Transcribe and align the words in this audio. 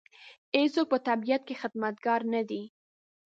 هېڅوک 0.61 0.87
په 0.93 0.97
طبیعت 1.07 1.41
کې 1.47 1.59
خدمتګار 1.61 2.21
نه 2.33 2.41
دی. 2.49 2.63